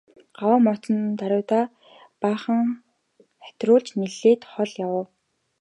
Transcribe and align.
Гаваа 0.37 0.59
мордсон 0.65 0.99
даруйдаа 1.19 1.65
баахан 2.21 2.61
хатируулж 3.45 3.87
нэлээд 3.99 4.41
хол 4.51 4.71
явав. 4.85 5.07